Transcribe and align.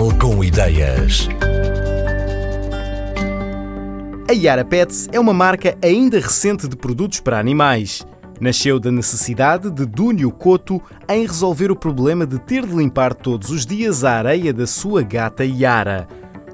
Portugal 0.00 0.18
com 0.18 0.42
ideias. 0.42 1.28
A 4.26 4.32
Yara 4.32 4.64
Pets 4.64 5.08
é 5.12 5.20
uma 5.20 5.34
marca 5.34 5.76
ainda 5.84 6.18
recente 6.18 6.66
de 6.66 6.74
produtos 6.74 7.20
para 7.20 7.38
animais. 7.38 8.06
Nasceu 8.40 8.80
da 8.80 8.90
necessidade 8.90 9.70
de 9.70 9.84
Dúnio 9.84 10.30
Coto 10.30 10.80
em 11.06 11.26
resolver 11.26 11.70
o 11.70 11.76
problema 11.76 12.26
de 12.26 12.38
ter 12.38 12.64
de 12.64 12.74
limpar 12.74 13.12
todos 13.12 13.50
os 13.50 13.66
dias 13.66 14.02
a 14.02 14.12
areia 14.12 14.54
da 14.54 14.66
sua 14.66 15.02
gata 15.02 15.44
Yara. 15.44 16.08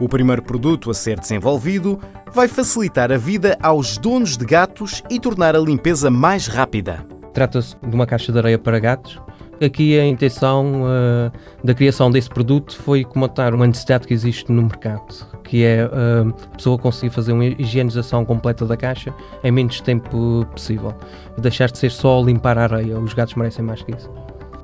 O 0.00 0.08
primeiro 0.08 0.42
produto 0.42 0.90
a 0.90 0.94
ser 0.94 1.20
desenvolvido 1.20 2.00
vai 2.32 2.48
facilitar 2.48 3.12
a 3.12 3.16
vida 3.16 3.56
aos 3.62 3.98
donos 3.98 4.36
de 4.36 4.44
gatos 4.44 5.04
e 5.08 5.20
tornar 5.20 5.54
a 5.54 5.60
limpeza 5.60 6.10
mais 6.10 6.48
rápida. 6.48 7.06
Trata-se 7.32 7.76
de 7.86 7.94
uma 7.94 8.06
caixa 8.06 8.32
de 8.32 8.38
areia 8.38 8.58
para 8.58 8.80
gatos 8.80 9.20
Aqui 9.60 9.98
a 9.98 10.06
intenção 10.06 10.84
uh, 10.84 11.32
da 11.64 11.74
criação 11.74 12.10
desse 12.10 12.28
produto 12.28 12.76
foi 12.76 13.04
comatar 13.04 13.52
uma 13.54 13.66
necessidade 13.66 14.06
que 14.06 14.14
existe 14.14 14.52
no 14.52 14.62
mercado, 14.62 15.26
que 15.42 15.64
é 15.64 15.84
uh, 15.84 16.34
a 16.52 16.56
pessoa 16.56 16.78
conseguir 16.78 17.12
fazer 17.12 17.32
uma 17.32 17.44
higienização 17.44 18.24
completa 18.24 18.64
da 18.64 18.76
caixa 18.76 19.12
em 19.42 19.50
menos 19.50 19.80
tempo 19.80 20.46
possível. 20.52 20.94
Deixar 21.36 21.70
de 21.70 21.78
ser 21.78 21.90
só 21.90 22.22
limpar 22.22 22.56
a 22.56 22.62
areia, 22.62 23.00
os 23.00 23.14
gatos 23.14 23.34
merecem 23.34 23.64
mais 23.64 23.82
que 23.82 23.92
isso. 23.92 24.08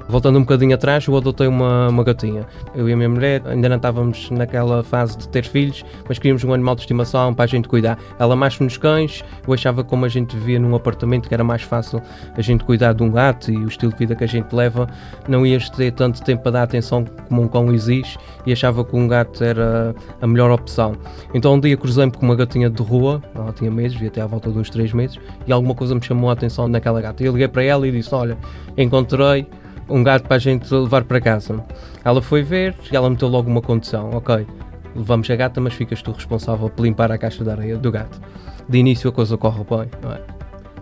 Voltando 0.08 0.38
um 0.38 0.42
bocadinho 0.42 0.74
atrás, 0.74 1.06
eu 1.06 1.16
adotei 1.16 1.46
uma, 1.46 1.88
uma 1.88 2.04
gatinha. 2.04 2.46
Eu 2.74 2.88
e 2.88 2.92
a 2.92 2.96
minha 2.96 3.08
mulher 3.08 3.42
ainda 3.46 3.68
não 3.68 3.76
estávamos 3.76 4.30
naquela 4.30 4.82
fase 4.82 5.16
de 5.16 5.28
ter 5.28 5.44
filhos, 5.44 5.84
mas 6.06 6.18
queríamos 6.18 6.44
um 6.44 6.52
animal 6.52 6.74
de 6.74 6.82
estimação 6.82 7.32
para 7.32 7.44
a 7.44 7.48
gente 7.48 7.66
cuidar. 7.68 7.98
Ela 8.18 8.36
mais 8.36 8.58
nos 8.60 8.76
cães, 8.76 9.24
eu 9.46 9.54
achava 9.54 9.82
como 9.82 10.04
a 10.04 10.08
gente 10.08 10.36
vivia 10.36 10.58
num 10.58 10.74
apartamento 10.74 11.28
que 11.28 11.34
era 11.34 11.42
mais 11.42 11.62
fácil 11.62 12.02
a 12.36 12.42
gente 12.42 12.64
cuidar 12.64 12.92
de 12.92 13.02
um 13.02 13.10
gato 13.10 13.50
e 13.50 13.56
o 13.56 13.68
estilo 13.68 13.92
de 13.92 13.98
vida 13.98 14.14
que 14.14 14.24
a 14.24 14.26
gente 14.26 14.54
leva, 14.54 14.86
não 15.26 15.46
ias 15.46 15.70
ter 15.70 15.90
tanto 15.92 16.22
tempo 16.22 16.42
para 16.42 16.52
dar 16.52 16.62
atenção 16.64 17.04
como 17.28 17.42
um 17.42 17.48
cão 17.48 17.72
exige 17.72 18.18
e 18.46 18.52
achava 18.52 18.84
que 18.84 18.94
um 18.94 19.08
gato 19.08 19.42
era 19.42 19.94
a 20.20 20.26
melhor 20.26 20.50
opção. 20.50 20.94
Então 21.32 21.54
um 21.54 21.60
dia 21.60 21.76
cruzei-me 21.76 22.12
com 22.12 22.24
uma 22.24 22.36
gatinha 22.36 22.68
de 22.68 22.82
rua, 22.82 23.22
ela 23.34 23.52
tinha 23.52 23.70
meses, 23.70 23.92
devia 23.92 24.10
ter 24.10 24.20
à 24.20 24.26
volta 24.26 24.50
de 24.50 24.58
uns 24.58 24.68
3 24.68 24.92
meses, 24.92 25.18
e 25.46 25.52
alguma 25.52 25.74
coisa 25.74 25.94
me 25.94 26.02
chamou 26.02 26.28
a 26.28 26.34
atenção 26.34 26.68
naquela 26.68 27.00
gata. 27.00 27.24
Eu 27.24 27.32
liguei 27.32 27.48
para 27.48 27.62
ela 27.62 27.88
e 27.88 27.90
disse: 27.90 28.14
Olha, 28.14 28.36
encontrei 28.76 29.46
um 29.88 30.02
gato 30.02 30.24
para 30.24 30.36
a 30.36 30.38
gente 30.38 30.72
levar 30.72 31.04
para 31.04 31.20
casa. 31.20 31.64
Ela 32.04 32.22
foi 32.22 32.42
ver 32.42 32.74
e 32.90 32.96
ela 32.96 33.08
meteu 33.10 33.28
logo 33.28 33.50
uma 33.50 33.62
condição: 33.62 34.10
ok, 34.10 34.46
levamos 34.94 35.30
a 35.30 35.36
gata, 35.36 35.60
mas 35.60 35.74
ficas 35.74 36.02
tu 36.02 36.12
responsável 36.12 36.68
por 36.68 36.82
limpar 36.82 37.10
a 37.10 37.18
caixa 37.18 37.44
de 37.44 37.50
areia 37.50 37.76
do 37.76 37.90
gato. 37.90 38.20
De 38.68 38.78
início 38.78 39.10
a 39.10 39.12
coisa 39.12 39.36
corre 39.36 39.64
bem, 39.64 39.90
é? 40.10 40.20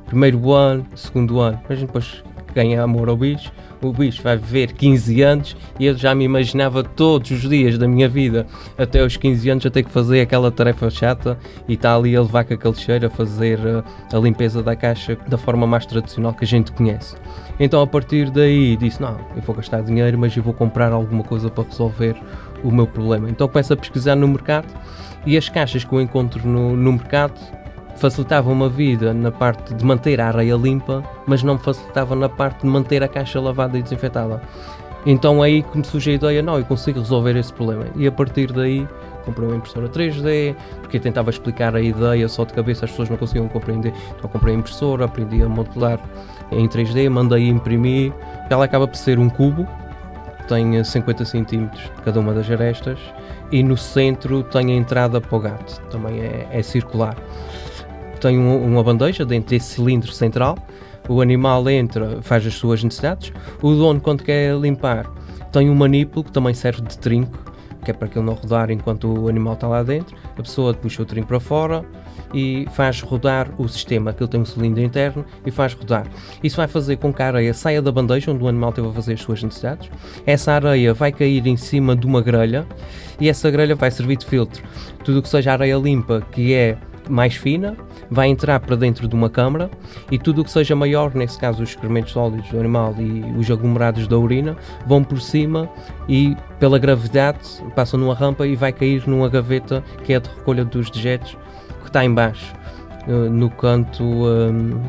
Primeiro 0.07 0.53
ano, 0.53 0.87
segundo 0.95 1.41
ano, 1.41 1.61
mas 1.69 1.81
depois 1.81 2.23
ganha 2.55 2.83
amor 2.83 3.09
ao 3.09 3.17
bicho, 3.17 3.51
o 3.89 3.93
bicho 3.93 4.23
vai 4.23 4.37
viver 4.37 4.73
15 4.73 5.23
anos 5.23 5.57
e 5.79 5.87
eu 5.87 5.97
já 5.97 6.15
me 6.15 6.25
imaginava 6.25 6.83
todos 6.83 7.31
os 7.31 7.49
dias 7.49 7.79
da 7.79 7.87
minha 7.89 8.09
vida, 8.09 8.47
até 8.77 9.05
os 9.05 9.17
15 9.17 9.51
anos, 9.51 9.67
a 9.67 9.71
ter 9.71 9.83
que 9.83 9.91
fazer 9.91 10.21
aquela 10.21 10.51
tarefa 10.51 10.91
chata 10.91 11.39
e 11.69 11.75
está 11.75 11.95
ali 11.95 12.17
a 12.17 12.23
levar 12.23 12.45
com 12.45 12.55
aquele 12.55 12.75
cheiro 12.75 13.07
a 13.07 13.11
fazer 13.11 13.59
a, 13.61 13.85
eh, 14.13 14.17
a 14.17 14.19
limpeza 14.19 14.63
da 14.63 14.77
caixa 14.77 15.17
da 15.27 15.39
forma 15.39 15.67
mais 15.67 15.87
tradicional 15.87 16.35
que 16.35 16.45
a 16.45 16.47
gente 16.47 16.73
conhece. 16.73 17.17
Então 17.59 17.81
a 17.81 17.87
partir 17.87 18.31
daí 18.31 18.77
disse: 18.77 19.01
Não, 19.01 19.19
eu 19.37 19.43
vou 19.43 19.55
gastar 19.55 19.83
dinheiro, 19.83 20.19
mas 20.19 20.37
eu 20.37 20.43
vou 20.43 20.55
comprar 20.55 20.93
alguma 20.93 21.23
coisa 21.23 21.51
para 21.51 21.65
resolver 21.65 22.17
o 22.63 22.71
meu 22.71 22.87
problema. 22.87 23.29
Então 23.29 23.49
começo 23.49 23.73
a 23.73 23.77
pesquisar 23.77 24.17
no 24.17 24.29
mercado 24.29 24.67
e 25.27 25.37
as 25.37 25.49
caixas 25.49 25.85
que 25.85 25.93
eu 25.93 26.01
encontro 26.01 26.47
no, 26.47 26.77
no 26.77 26.93
mercado 26.93 27.35
facilitavam 27.97 28.53
uma 28.53 28.69
vida 28.69 29.13
na 29.13 29.31
parte 29.31 29.75
de 29.75 29.85
manter 29.85 30.21
a 30.21 30.29
areia 30.29 30.55
limpa, 30.55 31.03
mas 31.27 31.43
não 31.43 31.55
me 31.55 31.61
facilitava 31.61 32.15
na 32.15 32.29
parte 32.29 32.63
de 32.63 32.67
manter 32.67 33.03
a 33.03 33.09
caixa 33.09 33.41
lavada 33.41 33.79
e 33.79 33.83
desinfetada. 33.83 34.43
Então 35.05 35.43
aí 35.43 35.63
que 35.63 35.79
me 35.79 35.85
surgiu 35.85 36.13
a 36.13 36.17
ideia, 36.17 36.43
não, 36.43 36.59
eu 36.59 36.65
consigo 36.65 37.01
resolver 37.01 37.37
esse 37.37 37.53
problema. 37.53 37.87
E 37.97 38.07
a 38.07 38.13
partir 38.13 38.53
daí 38.53 38.87
comprei 39.25 39.47
uma 39.47 39.57
impressora 39.57 39.89
3D, 39.89 40.55
porque 40.81 40.99
tentava 40.99 41.31
explicar 41.31 41.75
a 41.75 41.81
ideia 41.81 42.29
só 42.29 42.45
de 42.45 42.53
cabeça, 42.53 42.85
as 42.85 42.91
pessoas 42.91 43.09
não 43.09 43.17
conseguiam 43.17 43.49
compreender. 43.49 43.93
Então 44.17 44.31
comprei 44.31 44.55
a 44.55 44.59
impressora, 44.59 45.05
aprendi 45.05 45.43
a 45.43 45.49
modelar 45.49 46.01
em 46.51 46.69
3D, 46.69 47.09
mandei 47.09 47.49
imprimir. 47.49 48.13
Ela 48.49 48.65
acaba 48.65 48.87
por 48.87 48.97
ser 48.97 49.19
um 49.19 49.29
cubo, 49.29 49.67
tem 50.49 50.83
50 50.83 51.25
cm 51.25 51.45
de 51.67 51.91
cada 52.05 52.21
uma 52.21 52.33
das 52.33 52.51
arestas 52.51 52.99
e 53.51 53.63
no 53.63 53.77
centro 53.77 54.43
tem 54.43 54.73
a 54.73 54.77
entrada 54.77 55.21
para 55.21 55.37
o 55.37 55.41
gato, 55.41 55.81
também 55.91 56.21
é, 56.21 56.49
é 56.51 56.63
circular. 56.63 57.17
Tem 58.23 58.39
um, 58.39 58.65
uma 58.65 58.85
bandeja 58.85 59.25
dentro 59.27 59.51
desse 59.51 59.75
cilindro 59.75 60.13
central, 60.13 60.57
o 61.09 61.21
animal 61.21 61.69
entra, 61.69 62.23
faz 62.23 62.47
as 62.47 62.55
suas 62.55 62.83
necessidades, 62.85 63.33
o 63.61 63.75
dono 63.75 64.01
quando 64.01 64.23
quer 64.23 64.57
limpar 64.57 65.11
tem 65.51 65.69
um 65.69 65.75
manípulo 65.75 66.25
que 66.25 66.31
também 66.31 66.55
serve 66.55 66.83
de 66.83 66.97
trinco, 66.97 67.37
que 67.85 67.91
é 67.91 67.95
para 67.95 68.07
que 68.07 68.17
ele 68.17 68.25
não 68.25 68.35
rodar 68.35 68.71
enquanto 68.71 69.13
o 69.13 69.29
animal 69.29 69.55
está 69.55 69.67
lá 69.67 69.83
dentro, 69.83 70.17
a 70.39 70.41
pessoa 70.41 70.73
puxa 70.73 71.03
o 71.03 71.05
trinco 71.05 71.27
para 71.27 71.41
fora, 71.41 71.85
e 72.33 72.67
faz 72.73 73.01
rodar 73.01 73.51
o 73.59 73.69
sistema, 73.69 74.15
ele 74.19 74.29
tem 74.29 74.41
um 74.41 74.45
cilindro 74.45 74.83
interno 74.83 75.25
e 75.45 75.51
faz 75.51 75.75
rodar. 75.75 76.07
Isso 76.43 76.57
vai 76.57 76.69
fazer 76.69 76.97
com 76.97 77.13
que 77.13 77.23
a 77.23 77.27
areia 77.27 77.53
saia 77.53 77.83
da 77.83 77.91
bandeja 77.91 78.31
onde 78.31 78.43
o 78.43 78.49
animal 78.49 78.71
esteve 78.71 78.89
a 78.89 78.93
fazer 78.93 79.15
as 79.15 79.21
suas 79.21 79.43
necessidades. 79.43 79.91
Essa 80.25 80.53
areia 80.53 80.95
vai 80.95 81.13
cair 81.13 81.47
em 81.47 81.57
cima 81.57 81.95
de 81.95 82.07
uma 82.07 82.23
grelha 82.23 82.67
e 83.21 83.29
essa 83.29 83.51
grelha 83.51 83.75
vai 83.75 83.91
servir 83.91 84.17
de 84.17 84.27
filtro. 84.27 84.63
Tudo 85.05 85.19
o 85.19 85.23
que 85.23 85.29
seja 85.29 85.53
areia 85.53 85.77
limpa, 85.77 86.23
que 86.33 86.55
é 86.55 86.79
mais 87.09 87.35
fina, 87.35 87.77
vai 88.11 88.29
entrar 88.29 88.61
para 88.61 88.77
dentro 88.77 89.09
de 89.09 89.15
uma 89.15 89.29
câmara 89.29 89.71
e 90.11 90.19
tudo 90.19 90.43
o 90.43 90.45
que 90.45 90.51
seja 90.51 90.75
maior, 90.77 91.15
nesse 91.15 91.39
caso 91.39 91.63
os 91.63 91.71
excrementos 91.71 92.13
sólidos 92.13 92.49
do 92.51 92.59
animal 92.59 92.95
e 92.99 93.23
os 93.39 93.51
aglomerados 93.51 94.07
da 94.07 94.19
urina, 94.19 94.57
vão 94.87 95.03
por 95.03 95.21
cima 95.21 95.69
e 96.09 96.37
pela 96.59 96.79
gravidade 96.79 97.41
passam 97.75 97.99
numa 97.99 98.15
rampa 98.15 98.47
e 98.47 98.57
vai 98.57 98.73
cair 98.73 99.07
numa 99.07 99.29
gaveta 99.29 99.83
que 100.05 100.13
é 100.13 100.21
de 100.21 100.29
recolha 100.29 100.65
dos 100.65 100.91
dejetos 100.91 101.37
está 101.93 102.05
em 102.05 102.13
baixo, 102.13 102.55
eh, 103.07 103.13
no 103.13 103.51
canto 103.51 104.03
um, 104.03 104.83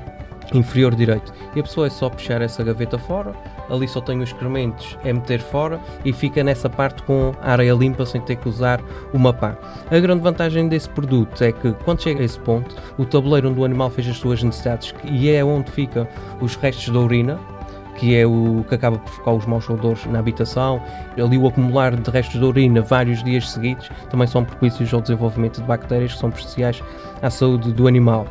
inferior 0.54 0.96
direito. 0.96 1.34
E 1.56 1.60
a 1.60 1.64
pessoa 1.64 1.88
é 1.88 1.90
só 1.90 2.10
puxar 2.10 2.42
essa 2.42 2.64
gaveta 2.64 2.98
fora, 2.98 3.34
ali 3.74 3.88
só 3.88 4.00
tem 4.00 4.22
os 4.22 4.30
excrementos, 4.30 4.98
é 5.04 5.12
meter 5.12 5.40
fora 5.40 5.80
e 6.06 6.14
fica 6.14 6.44
nessa 6.44 6.70
parte 6.70 7.02
com 7.04 7.32
areia 7.42 7.74
limpa 7.74 8.06
sem 8.06 8.22
ter 8.22 8.36
que 8.36 8.48
usar 8.48 8.80
uma 9.12 9.34
pá. 9.34 9.58
A 9.90 10.00
grande 10.00 10.22
vantagem 10.22 10.68
desse 10.68 10.90
produto 10.90 11.44
é 11.44 11.52
que 11.52 11.74
quando 11.84 12.02
chega 12.02 12.22
a 12.22 12.26
esse 12.26 12.40
ponto, 12.40 12.76
o 12.98 13.06
tabuleiro 13.06 13.50
onde 13.50 13.60
o 13.60 13.66
animal 13.66 13.90
fez 13.90 14.08
as 14.08 14.18
suas 14.18 14.44
necessidades 14.44 14.94
e 15.04 15.30
é 15.30 15.44
onde 15.44 15.72
fica 15.72 16.08
os 16.40 16.56
restos 16.56 16.90
da 16.90 17.00
urina, 17.00 17.40
que 17.96 18.16
é 18.16 18.26
o 18.26 18.66
que 18.68 18.76
acaba 18.76 18.98
por 18.98 19.12
focar 19.12 19.34
os 19.34 19.46
maus 19.46 19.70
odores 19.70 20.06
na 20.06 20.20
habitação. 20.20 20.82
Ali 21.18 21.38
o 21.38 21.48
acumular 21.48 21.96
de 21.96 22.10
restos 22.10 22.40
de 22.40 22.46
urina 22.46 22.82
vários 22.82 23.24
dias 23.24 23.50
seguidos 23.52 23.90
também 24.10 24.28
são 24.28 24.44
propícios 24.44 24.94
ao 24.94 25.02
desenvolvimento 25.02 25.62
de 25.62 25.68
bactérias 25.68 26.14
que 26.14 26.20
são 26.20 26.30
prejudiciais 26.32 26.84
à 27.22 27.30
saúde 27.30 27.72
do 27.72 27.88
animal. 27.88 28.28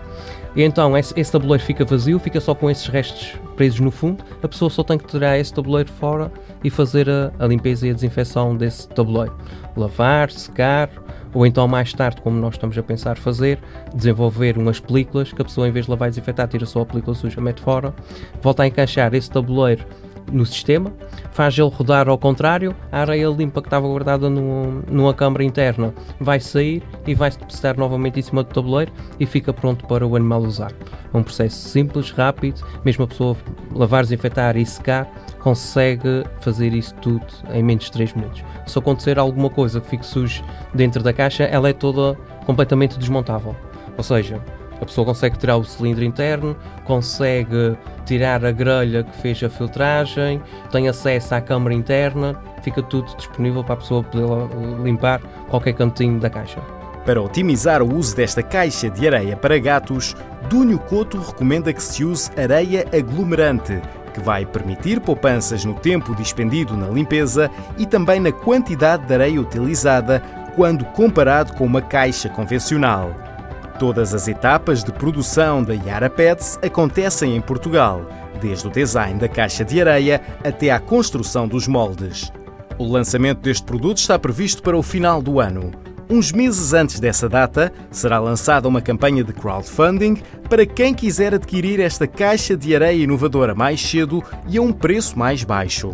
E 0.54 0.62
então 0.62 0.96
esse, 0.96 1.18
esse, 1.18 1.32
tabuleiro 1.32 1.64
fica 1.64 1.84
vazio, 1.84 2.18
fica 2.18 2.40
só 2.40 2.54
com 2.54 2.70
esses 2.70 2.86
restos 2.86 3.38
presos 3.56 3.80
no 3.80 3.90
fundo. 3.90 4.22
A 4.42 4.48
pessoa 4.48 4.70
só 4.70 4.82
tem 4.82 4.98
que 4.98 5.06
tirar 5.06 5.38
esse 5.38 5.52
tabuleiro 5.52 5.90
fora 5.90 6.30
e 6.62 6.68
fazer 6.68 7.08
a, 7.08 7.32
a 7.38 7.46
limpeza 7.46 7.86
e 7.86 7.90
a 7.90 7.94
desinfecção 7.94 8.56
desse 8.56 8.86
tabuleiro. 8.88 9.34
Lavar, 9.76 10.30
secar, 10.30 10.90
ou 11.32 11.46
então 11.46 11.66
mais 11.66 11.92
tarde, 11.92 12.20
como 12.20 12.38
nós 12.38 12.54
estamos 12.54 12.76
a 12.76 12.82
pensar 12.82 13.16
fazer, 13.16 13.58
desenvolver 13.94 14.58
umas 14.58 14.78
películas 14.78 15.32
que 15.32 15.40
a 15.40 15.44
pessoa 15.44 15.66
em 15.66 15.72
vez 15.72 15.86
de 15.86 15.90
lavar 15.90 16.08
e 16.08 16.10
desinfetar 16.10 16.46
tira 16.48 16.66
só 16.66 16.82
a 16.82 16.86
película 16.86 17.14
suja, 17.14 17.40
mete 17.40 17.60
fora, 17.62 17.94
volta 18.42 18.62
a 18.62 18.66
encaixar 18.66 19.14
esse 19.14 19.30
tabuleiro 19.30 19.84
no 20.30 20.44
sistema, 20.44 20.92
faz 21.32 21.58
ele 21.58 21.68
rodar 21.68 22.08
ao 22.08 22.18
contrário, 22.18 22.74
a 22.90 23.00
areia 23.00 23.28
limpa 23.28 23.60
que 23.60 23.68
estava 23.68 23.86
guardada 23.86 24.28
no, 24.28 24.82
numa 24.90 25.14
câmara 25.14 25.44
interna 25.44 25.94
vai 26.20 26.40
sair 26.40 26.82
e 27.06 27.14
vai 27.14 27.30
se 27.30 27.38
depositar 27.38 27.78
novamente 27.78 28.18
em 28.18 28.22
cima 28.22 28.42
do 28.42 28.52
tabuleiro 28.52 28.92
e 29.18 29.26
fica 29.26 29.52
pronto 29.52 29.86
para 29.86 30.06
o 30.06 30.16
animal 30.16 30.42
usar. 30.42 30.72
É 31.12 31.16
um 31.16 31.22
processo 31.22 31.68
simples, 31.68 32.10
rápido, 32.10 32.64
mesmo 32.84 33.04
a 33.04 33.06
pessoa 33.06 33.36
lavar, 33.74 34.02
desinfetar 34.02 34.56
e 34.56 34.64
secar, 34.64 35.10
consegue 35.40 36.24
fazer 36.40 36.72
isso 36.72 36.94
tudo 36.96 37.26
em 37.52 37.62
menos 37.62 37.84
de 37.84 37.92
3 37.92 38.14
minutos. 38.14 38.44
Se 38.66 38.78
acontecer 38.78 39.18
alguma 39.18 39.50
coisa 39.50 39.80
que 39.80 39.88
fique 39.88 40.06
sujo 40.06 40.42
dentro 40.72 41.02
da 41.02 41.12
caixa, 41.12 41.44
ela 41.44 41.68
é 41.68 41.72
toda 41.72 42.16
completamente 42.46 42.98
desmontável. 42.98 43.54
Ou 43.96 44.04
seja, 44.04 44.40
a 44.82 44.84
pessoa 44.84 45.04
consegue 45.06 45.38
tirar 45.38 45.56
o 45.56 45.64
cilindro 45.64 46.04
interno, 46.04 46.56
consegue 46.84 47.76
tirar 48.04 48.44
a 48.44 48.50
grelha 48.50 49.04
que 49.04 49.16
fez 49.18 49.42
a 49.42 49.48
filtragem, 49.48 50.42
tem 50.72 50.88
acesso 50.88 51.34
à 51.36 51.40
câmara 51.40 51.72
interna, 51.72 52.34
fica 52.62 52.82
tudo 52.82 53.14
disponível 53.16 53.62
para 53.62 53.74
a 53.74 53.76
pessoa 53.76 54.02
poder 54.02 54.26
limpar 54.82 55.20
qualquer 55.48 55.74
cantinho 55.74 56.18
da 56.18 56.28
caixa. 56.28 56.60
Para 57.06 57.22
otimizar 57.22 57.80
o 57.80 57.94
uso 57.96 58.16
desta 58.16 58.42
caixa 58.42 58.90
de 58.90 59.06
areia 59.06 59.36
para 59.36 59.58
gatos, 59.58 60.16
Dúnio 60.48 60.78
Couto 60.78 61.18
recomenda 61.18 61.72
que 61.72 61.82
se 61.82 62.04
use 62.04 62.30
areia 62.36 62.84
aglomerante, 62.92 63.80
que 64.12 64.20
vai 64.20 64.44
permitir 64.44 65.00
poupanças 65.00 65.64
no 65.64 65.74
tempo 65.74 66.14
dispendido 66.14 66.76
na 66.76 66.88
limpeza 66.88 67.48
e 67.78 67.86
também 67.86 68.18
na 68.18 68.32
quantidade 68.32 69.06
de 69.06 69.14
areia 69.14 69.40
utilizada 69.40 70.20
quando 70.56 70.84
comparado 70.86 71.54
com 71.54 71.64
uma 71.64 71.80
caixa 71.80 72.28
convencional. 72.28 73.31
Todas 73.82 74.14
as 74.14 74.28
etapas 74.28 74.84
de 74.84 74.92
produção 74.92 75.60
da 75.60 75.74
Yara 75.74 76.08
Pets 76.08 76.56
acontecem 76.62 77.34
em 77.34 77.40
Portugal, 77.40 78.08
desde 78.40 78.68
o 78.68 78.70
design 78.70 79.18
da 79.18 79.26
caixa 79.26 79.64
de 79.64 79.80
areia 79.80 80.22
até 80.44 80.70
à 80.70 80.78
construção 80.78 81.48
dos 81.48 81.66
moldes. 81.66 82.30
O 82.78 82.86
lançamento 82.86 83.40
deste 83.40 83.64
produto 83.64 83.96
está 83.96 84.16
previsto 84.16 84.62
para 84.62 84.78
o 84.78 84.84
final 84.84 85.20
do 85.20 85.40
ano. 85.40 85.72
Uns 86.08 86.30
meses 86.30 86.72
antes 86.72 87.00
dessa 87.00 87.28
data, 87.28 87.72
será 87.90 88.20
lançada 88.20 88.68
uma 88.68 88.80
campanha 88.80 89.24
de 89.24 89.32
crowdfunding 89.32 90.22
para 90.48 90.64
quem 90.64 90.94
quiser 90.94 91.34
adquirir 91.34 91.80
esta 91.80 92.06
caixa 92.06 92.56
de 92.56 92.76
areia 92.76 93.02
inovadora 93.02 93.52
mais 93.52 93.80
cedo 93.80 94.22
e 94.46 94.58
a 94.58 94.62
um 94.62 94.72
preço 94.72 95.18
mais 95.18 95.42
baixo. 95.42 95.92